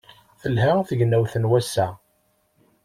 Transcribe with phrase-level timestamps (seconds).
[0.41, 1.87] Telha tegnawt n wass-a.